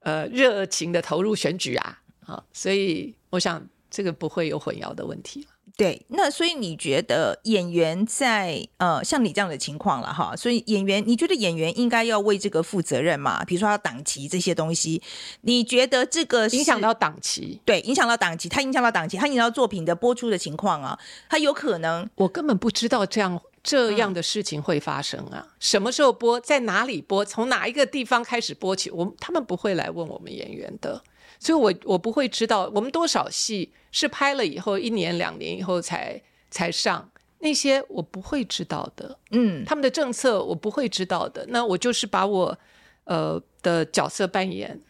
[0.00, 5.46] 呃热情的投入选举啊，啊，所以我想这个不会有混淆的问题。
[5.74, 13.42] 对，那所以你觉得演员在呃像你这样的情况了哈，所以演员你觉得演员应该要为这个负责任吗？
[13.44, 15.02] 比如说他档期这些东西，
[15.40, 17.58] 你觉得这个影响到档期？
[17.64, 25.38] 对，影响到档期，他影响到档期，他影响到作品的播出的情况啊，他有可能我根本不知道这样这样的事情会发生啊？
[25.42, 26.38] 嗯、什么时候播？
[26.38, 27.24] 在哪里播？
[27.24, 28.90] 从哪一个地方开始播起？
[28.90, 31.02] 我他们不会来问我们演员的，
[31.40, 39.16] 所以我我不会知道我们多少戏是拍了以后一年两年以后才才上，那些我不会知道的。
[39.30, 41.46] 嗯，他们的政策我不会知道的。
[41.50, 42.58] 那我就是把我
[43.04, 44.80] 呃的角色扮演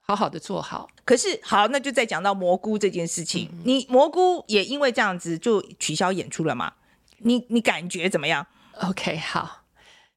[0.00, 0.88] 好好的做好。
[1.04, 6.72] 可是好，那就再讲到蘑菇这件事情，嗯、你蘑菇也因为这样子就取消演出了吗？
[7.18, 8.46] 你你感觉怎么样
[8.82, 9.64] ？OK，好，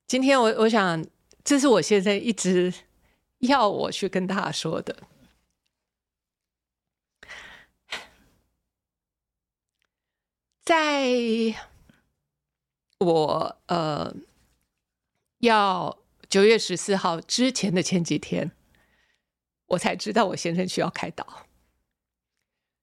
[0.07, 1.05] 今天我我想，
[1.43, 2.73] 这是我现在一直
[3.39, 4.95] 要我去跟大家说的，
[10.69, 11.09] 在
[12.99, 14.13] 我呃
[15.39, 15.97] 要
[16.29, 18.51] 九月十四号之前的前几天，
[19.65, 21.25] 我才知道我先生需要开刀。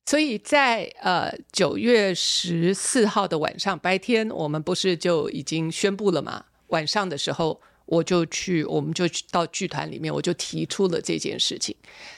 [0.07, 6.47] 所以在呃九月十四号的晚上，白天我们不是就已经宣布了吗？
[6.67, 11.77] 晚上的时候，我就去，我们就到剧团里面，我就提出了这件事情。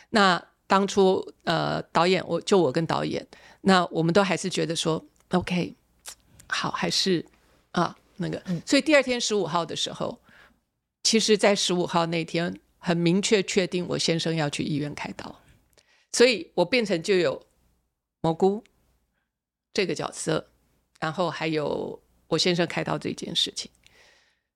[0.09, 3.27] 那当初呃导演，我就我跟导演，
[3.61, 5.75] 那我们都还是觉得说，OK，
[6.47, 7.25] 好，还是
[7.73, 8.43] 啊那个。
[8.67, 10.21] 所以第二天十五号的时候，
[11.03, 15.41] 其实在十五号那天很明确确定我先生要去医院开刀，
[16.13, 17.47] 所以我变成就有。
[18.21, 18.65] 蘑菇
[19.73, 20.51] 这个角色，
[20.99, 23.71] 然后还有我先生开刀这件事情，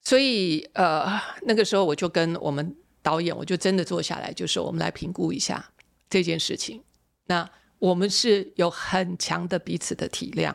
[0.03, 1.09] 所以呃，
[1.43, 5.71] 那个时候我就跟我们导演，我就真的坐下来，就是我们来评估一下
[6.11, 6.83] 这件事情。
[7.27, 10.53] 那我们是有很强的彼此的体谅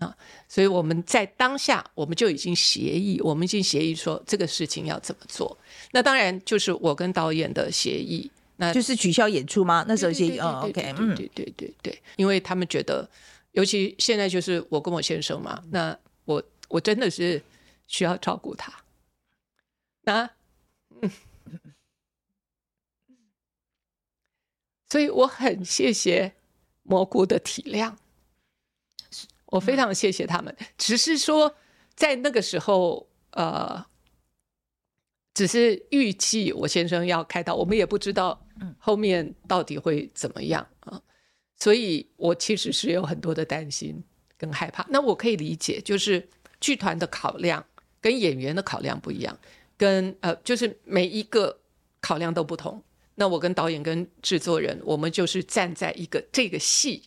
[0.00, 0.14] 啊，
[0.48, 5.56] 所以我们在当下我们就已经协议，我们已经协议说这个事情要怎么做。
[5.92, 8.30] 那当然就是我跟导演的协议。
[8.62, 9.86] 那就是取消演出吗？
[9.88, 13.08] 那时候先哦，OK，嗯，对对对对，因为他们觉得，
[13.52, 17.42] 尤其现在就是我跟我先生嘛，那我我真的是
[17.86, 18.70] 需要照顾他，
[20.02, 20.28] 那
[21.00, 21.10] 嗯，
[24.90, 26.30] 所以我很谢谢
[26.82, 27.94] 蘑菇的体谅，
[29.50, 30.54] 我非常谢谢他们。
[30.78, 31.54] 只是说
[31.94, 33.84] 在那个时候，呃，
[35.34, 38.46] 只是预计我先生要开刀，我们也不知道。
[38.78, 41.00] 后面到底会怎么样啊？
[41.56, 44.04] 所以我其实是有很多的担心
[44.36, 44.86] 跟害怕。
[44.90, 46.28] 那我可以理解，就是
[46.60, 47.64] 剧团的考量
[48.02, 49.38] 跟演员的考量不一样，
[49.78, 51.58] 跟呃，就是每一个
[52.02, 52.82] 考量都不同。
[53.14, 57.02] 那我跟导演跟制作人，我们就是站在一个这个戏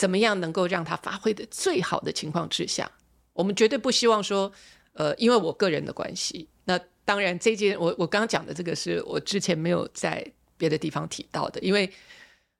[0.00, 2.90] 怎么样能够让他发挥的最好的情况之下，
[3.34, 4.50] 我们绝对不希望说，
[4.94, 6.48] 呃，因为我个人的关系。
[6.64, 10.24] 那当然，这件我我刚刚讲的这个是我之前没有在。
[10.60, 11.90] 别的地方提到的，因为，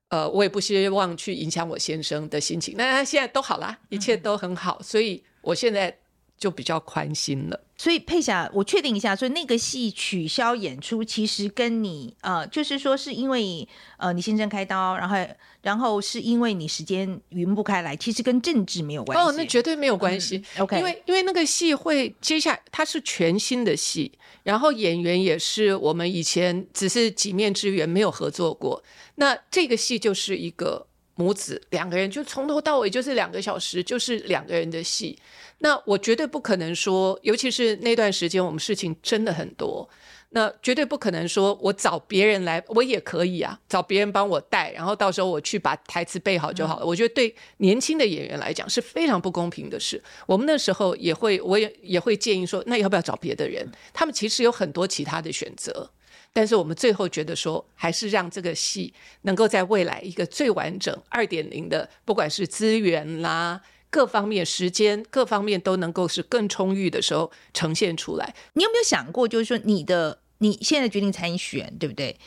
[0.07, 2.73] 呃，我也不希望去影响我先生的心情。
[2.75, 5.95] 那他现在都好啦，一切都很好，所以我现在
[6.41, 7.61] 就比较宽心了。
[7.77, 15.15] 所以佩霞，我确定一下，所以那个戏取消演出，其实跟你呃，就是说是因为呃你先生开刀，然后
[15.61, 19.23] 然后是因为你时间匀不开来，其实跟政治没有关系。
[19.23, 20.43] 哦，那绝对没有关系。
[20.57, 24.11] 嗯、OK，因为因为那个戏会接下来它是全新的戏，
[24.43, 28.83] 然后演员也是我们以前只是几面之缘，没有合作过。
[29.15, 30.87] 那这个戏就是一个
[31.21, 35.15] 母子两个人，就从头到尾就是两个小时，就是两个人的戏。
[35.59, 39.87] 那我绝对不可能说，尤其是那段时间我们事情真的很多，
[40.29, 46.85] 那绝对不可能说我找别人来，我也可以啊，找别人帮我带，然后到时候我去把台词背好就好了。
[46.85, 50.01] 嗯、我觉得对年轻的演员来讲是非常不公平的事。
[50.25, 53.71] 我们那时候也会，我也也会建议说，那要不要找别的人？
[53.93, 55.91] 他们其实有很多其他的选择，
[56.33, 63.61] 但是我们最后觉得说，还是让这个戏能够在未来一个最完整二点零的，不管是资源啦。
[63.89, 68.33] 各方面时间各方面都能够是更充裕的时候呈现出来。
[68.53, 72.17] 你有没有想过，就是说你的你现在决定参选，对不对？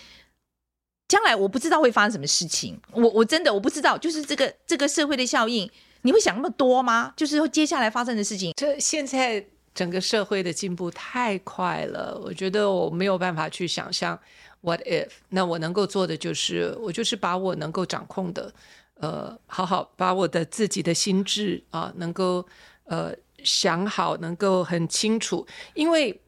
[1.09, 5.71] 将来我不知道会发生什么事情，我我真的我不知道，就是这个这个社会的效应，
[6.03, 7.14] 你会想那么多吗？
[7.17, 8.53] 就是接下来发生的事情。
[8.57, 14.19] 这现在整个社会的进步太快了，我觉得我没有办法去想象
[14.61, 15.09] what if。
[15.29, 18.55] 那我能够做的就是，我就是把我能够掌控的。
[19.01, 22.47] 呃，好好把我的自己的心智啊，能够
[22.85, 26.23] 呃想好，能够很清楚，因为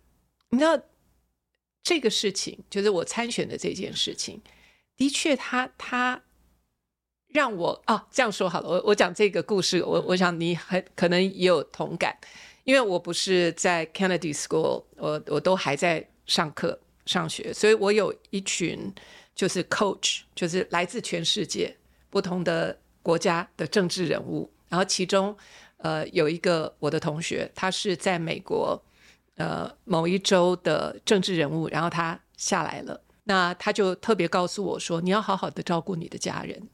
[0.50, 0.76] 你知道
[1.84, 4.42] 这个事情，就是我参选的这件事情，
[4.96, 6.20] 的确他，他
[7.28, 12.18] 让我啊这样说好了，我我讲这个故事，我我想你很可能也有同感，
[12.66, 18.92] 因为我不是在 Kennedy School，我我都还在上课上学，所以我有一群
[19.34, 21.74] 就是 coach，就是来自全世界。
[22.08, 25.36] 不同的国家的政治人物，然后其中
[25.76, 28.82] 呃，有一个我的同学，他是在美国
[29.36, 36.68] 呃某一州的政治人物，然后他下来了，那他就特别告诉我说，你要好好的照顾你的家人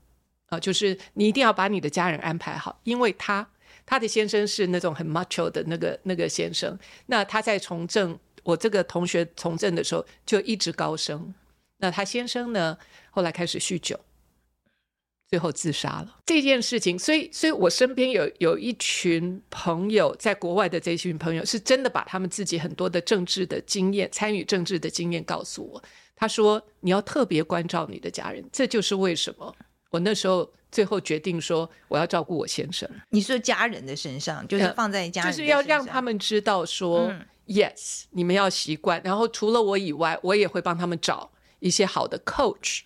[0.46, 3.48] 啊、就是你一定要把你的家人安排好，因为他
[3.92, 11.34] 他的先生是那种很 macho 的那个那个先生，那他在从政，我这个同学从政的时候就一直高升，
[11.76, 12.78] 那他先生呢，
[13.10, 14.00] 后来开始酗酒。
[15.28, 25.82] 最后自杀了这件事情，所以，所以我身边有有一群朋友，在国外的这群朋友，是真的把他们自己很多的政治的经验、参与政治的经验告诉我。
[26.16, 29.54] 他说：“你要特别关照你的家人。”这就是为什么
[29.90, 32.88] 我那时候最后决定说我要照顾我先生。
[33.10, 39.00] 你说家人的身上，就是放在家人，就是要让他们知道说、嗯、，yes，你们要习惯。
[39.04, 42.80] 然后除了我以外，我也会帮他们找一些好的 coach。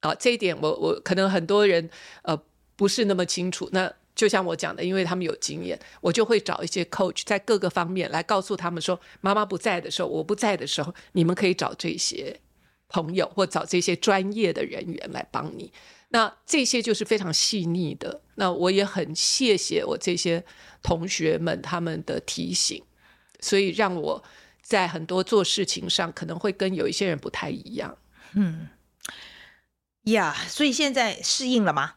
[0.00, 1.88] 啊，这一点我我可能很多人
[2.22, 2.36] 呃
[2.74, 3.68] 不是那么清楚。
[3.70, 12.40] 那就像我讲的，因为他们有经验，我就会找一些 coach 在各个方面来告诉他们说，妈妈不在的时候，我不在的时候，你们可以找这些
[12.88, 15.72] 朋友或找这些专业的人员来帮你。
[16.12, 18.22] 那这些就是非常细腻的。
[18.36, 20.42] 那我也很谢谢我这些
[20.82, 22.82] 同学们他们的提醒，
[23.40, 24.24] 所以让我
[24.62, 27.98] 在很多做事情上可能会跟有一些人不太一样。
[28.34, 28.68] 嗯。
[30.04, 31.94] 呀，yeah, 所以现在适应了吗？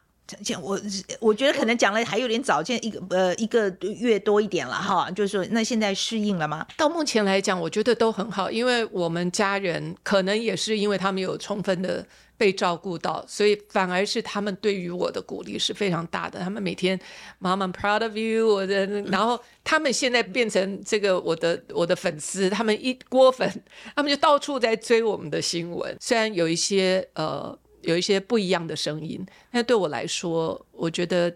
[0.60, 0.80] 我
[1.20, 3.68] 我觉得可能讲了还有点早，现在一个呃一个
[4.00, 6.66] 月多一点了哈，就是说那现在适应了吗？
[6.76, 12.06] 到目前来讲，我觉得都很好，因为我们家人可能也是因为他们有充分的
[12.36, 16.40] 被照顾到，所以反而是他们对于我的鼓励是非常大的。
[16.40, 16.98] 他们每天
[17.38, 23.50] 妈妈 proud of you，我的，然后他们现在变成这个我的我的粉丝，他们一锅粉，
[23.94, 27.58] 他们就到处在追我们的新闻，虽然有一些呃。
[27.82, 31.32] 有一些不一样的声音，但对我来说，我觉得，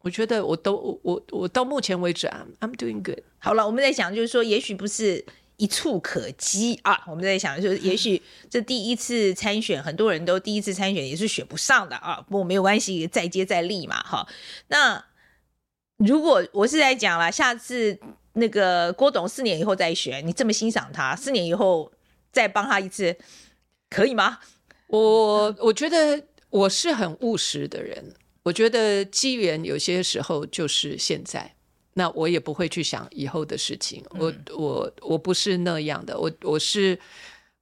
[0.00, 3.18] 我觉得我都我我到目前为止，I'm I'm doing good。
[3.38, 5.22] 好了，我们在想，就是说，也许不是
[5.60, 7.04] 一触可及啊。
[7.06, 12.24] 我们在想，就是也许这第一次参选，很多人都第一次参选也是选不上的啊。
[12.28, 14.26] 不过没有关系，再接再厉嘛，哈。
[14.68, 15.04] 那
[15.98, 18.00] 如果我是在讲了，下次
[18.32, 21.92] 那个郭董四年以后再选，你这么欣赏他，四年以后
[22.32, 23.14] 再帮他一次，
[23.90, 24.38] 可以吗？
[24.86, 31.54] 我我觉得我是很务实的人，我觉得机缘有些时候就是现在，
[31.94, 34.04] 那我也不会去想以后的事情。
[34.10, 36.98] 我我我不是那样的，我我是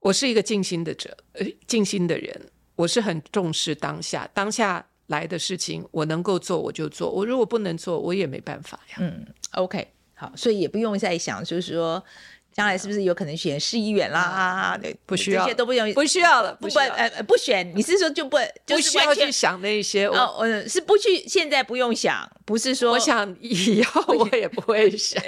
[0.00, 8.96] 我是一个静心的者，呃，静心的人，我是很重视当下，当下来的事情我能够做我就做，我如果不能做，我也没办法呀。
[9.00, 12.02] 嗯，OK，好，所以也不用再想，就是说。
[12.58, 14.76] 将来是不是有可能选市议员啦？
[14.82, 17.72] 对，不需要，这些都不用，不需要了，不不呃不选。
[17.76, 18.36] 你是说就不
[18.66, 20.08] 不需要去想那些？
[20.08, 25.22] 哦，我是不去，现在不用想，不是说我想以后我也不会想，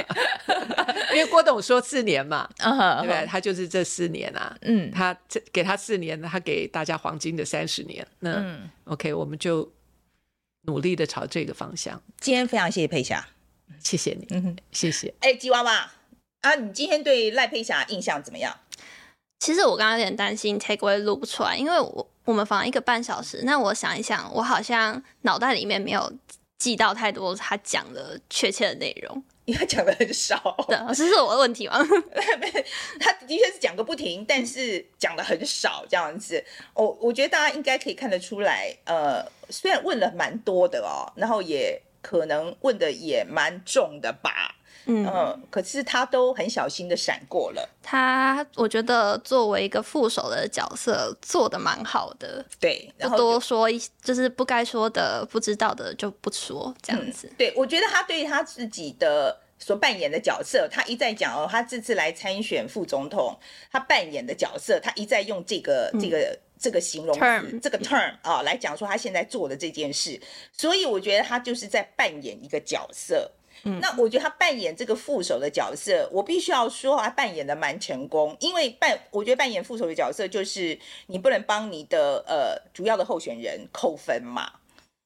[1.15, 3.25] 因为郭董说四年嘛，对不对？
[3.27, 8.45] 他就是这四年啊，嗯，他这给他四年，他给大家黄金的三十年，那
[8.87, 9.73] OK，我们就
[10.63, 12.03] 努力的朝这个方向。
[12.19, 13.25] 今天非常谢谢佩霞，
[13.79, 15.15] 谢谢你，嗯，谢谢。
[15.21, 15.93] 哎，吉娃娃。
[16.43, 18.57] 啊，你今天对赖佩霞印象怎么样？
[19.41, 26.13] 其实我刚刚有点担心 take away 录不出来，因为我我们访一个半小时，那我想一想，我好像脑袋里面没有
[26.59, 30.55] 记到太多他讲的确切的内容， 因为他讲的很少。
[30.69, 31.79] 对，这是我的问题吗？
[33.01, 36.43] 他的确是讲个不停，但是讲的很少这样子。
[36.75, 44.57] 我我觉得大家应该可以看得出来，呃，虽然问了蛮多的哦，然后也可能问的也蛮重的吧。
[44.87, 47.69] 嗯，嗯，可是他都很小心的闪过了。
[47.83, 57.27] 他我觉得作为一个副手的角色做的蛮好的，对，不多说一，就是不该说的、不知道的就不说这样子。
[57.27, 63.39] 嗯、对，我觉得他对他自己的所扮演的角色，他一再讲哦，他这次来参选副总统，
[63.71, 70.21] 他扮演的角色，他一再用这个、这个、嗯、这个形容词、term 这个 term 啊来讲说他现在做的这件事，
[70.53, 73.33] 所以我觉得他就是在扮演一个角色。
[73.63, 84.51] 嗯、那我觉得他扮演这个副手的角色，我必须要说他扮演的蛮成功，因为扮我觉得扮演副手的角色就是你不能帮你的呃主要的候选人扣分嘛，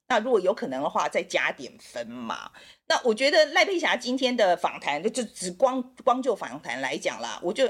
[0.06, 2.52] 那如果有可能的话再加点分嘛。
[2.86, 7.68] 那我觉得赖佩霞今天的访谈就就只光光就访谈来讲啦，我就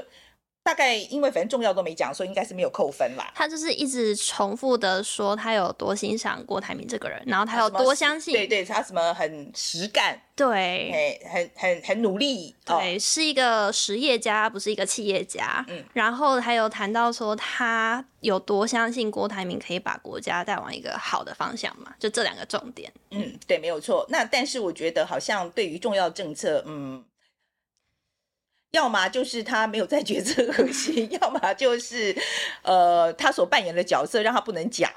[0.65, 3.31] 大概因为反正重要都没讲，所以应该是没有扣分啦。
[3.35, 15.63] 他就是一直重复的说他有多欣赏郭台铭这个人，然后他有多相信，对对，他什么很实干，对，很很很努力，对，哦、是一个实业家，不是一个企业家。
[15.67, 22.91] 嗯，然后还有谈到说他有多相信郭台铭可以把国家带往一个好的方向嘛，就这两个重点。
[23.11, 24.03] 嗯，对，没有错。
[24.09, 27.05] 那但是我觉得好像对于重要政策，嗯。
[28.75, 32.13] 要么就是他没有在决策核心， 要么就是，
[32.61, 34.91] 呃，他所扮演的角色让他不能讲。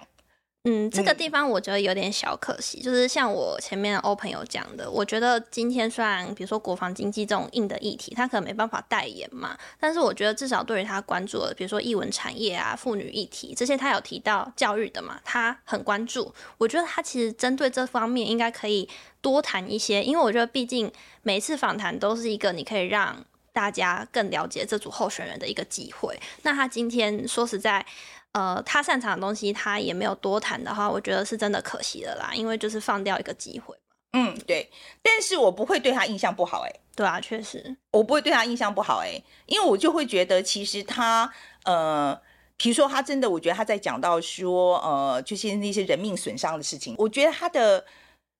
[0.64, 16.34] 嗯，这个地方我觉得有点小可惜，嗯、就是像我前面欧朋友讲的，我觉得今天虽然比如说国防经济这种硬的议题，他可能没办法代言嘛，但是我觉得至少对于他关注的，比如说艺文产业啊、妇女议题这些，他有提到教育的嘛，他很关注。
[16.58, 18.86] 我觉得他其实针对这方面应该可以
[19.22, 23.24] 多谈一些，因为我觉得毕竟每一次访谈都是一个你可以让。
[23.58, 26.16] 大家更了解这组候选人的一个机会。
[26.42, 27.84] 那他今天说实在，
[28.30, 32.30] 呃，他擅长的东西他也没有多谈的话，我觉得是真的可惜了啦。
[32.32, 33.74] 因为就是放掉一个机会。
[34.12, 34.70] 嗯，对。
[35.02, 36.72] 但是我不会对他印象不好，哎。
[36.94, 41.28] 对啊，确实，我不会对他印象不好，哎，因为我就会觉得其实他，
[41.64, 42.16] 呃，
[42.56, 47.84] 比如说他真的，我觉得他在讲到说，呃，就是那些人命损伤的事情，我觉得他的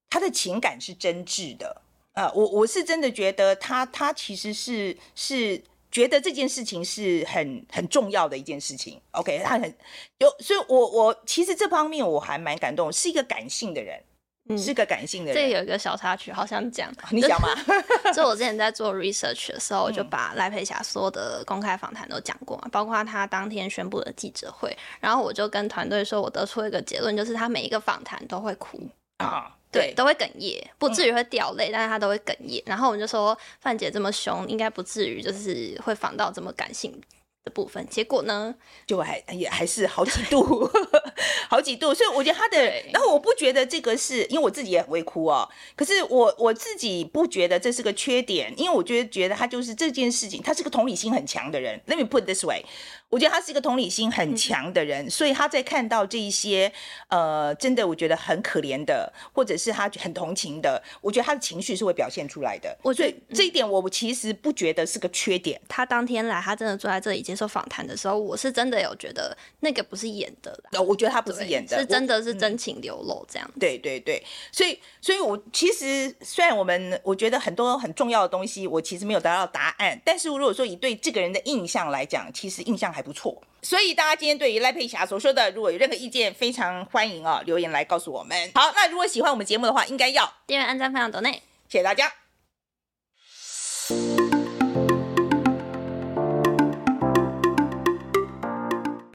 [0.09, 1.83] 他的情感是真挚的。
[2.19, 5.62] 啊，我我是真的觉得他他其实是是
[5.93, 9.01] 觉得这件事情是很很重要的一件事情。
[9.12, 9.73] OK，他很
[10.19, 14.03] 有，所以我我其实这方面我还蛮感动，是一个感性的人，
[14.49, 15.35] 嗯、是个感性的人。
[15.37, 17.51] 这个有一个小插曲，好想讲，你讲嘛？
[18.12, 28.81] 就我之前在做 research 的时候，我就把赖佩霞所有的公开访谈都讲过嘛，包括他当天宣布的记者会，然后我就跟团队说，我得出一个结论，就是他每一个访谈都会哭
[29.19, 29.55] 啊。
[29.71, 32.62] 对，都会哽咽，不至于会掉泪，嗯、但是他都会哽咽。
[32.64, 36.99] 然后我们就说，范姐这么凶，应该不至于就是会访到这么感性
[37.45, 37.87] 的部分。
[37.89, 38.55] 结果呢，
[38.87, 40.71] 就还也还是好几度，
[41.51, 41.93] 好几度。
[41.93, 42.59] 所以我觉得他的，
[42.93, 45.49] 然后我不觉得这个是因为我自己也很会哭哦。
[45.77, 51.79] 可是我我自己不觉得这是个缺点，因为我觉得觉得他就是这件事情，他是个同理心很强的人。
[51.87, 52.64] Let me put this way。
[53.11, 56.71] 我觉得他是一个同理心很强的人，嗯、所以他在看到这一些
[57.09, 62.77] 呃，真的我觉得很可怜的，或者是他很同情的，我觉得他的情绪是会表现出来的。
[62.83, 65.61] 我觉得这一点我其实不觉得是个缺点。
[65.69, 70.81] 他当天来，他真的坐在这里接受访谈的时候，我是真的有觉得那个不是演的啦。
[70.81, 73.51] 我觉得他不是演的，是真的是真情流露这样。
[73.59, 83.40] 对对对，所以所以，我其实虽然我们我觉得很多很重要的东西，我其实没有得到答案，但是如果说以对这个人的印象来讲，其实印象还不错。
[83.62, 88.51] 所以大家今天对于赖佩霞所说的，如果有任何意见，非常欢迎啊、哦，留言来告诉我们。
[88.55, 92.28] 好，那如果喜欢我们节目的话，应该要订阅、按赞、分享、抖内，谢谢大家。